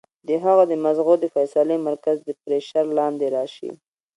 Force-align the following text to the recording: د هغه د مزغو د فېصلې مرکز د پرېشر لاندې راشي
د 0.27 0.29
هغه 0.43 0.63
د 0.67 0.73
مزغو 0.83 1.13
د 1.19 1.25
فېصلې 1.35 1.77
مرکز 1.87 2.17
د 2.23 2.29
پرېشر 2.41 2.83
لاندې 2.97 3.25
راشي 3.35 3.71